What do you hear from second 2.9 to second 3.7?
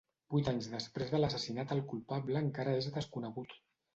desconegut.